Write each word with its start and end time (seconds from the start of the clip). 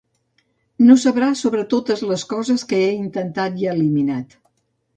No 0.85 0.95
sabràs 1.03 1.43
sobre 1.45 1.65
totes 1.75 2.03
les 2.13 2.25
coses 2.33 2.65
que 2.73 2.81
he 2.89 2.89
intentat 3.05 3.63
i 3.65 3.71
eliminat. 3.77 4.39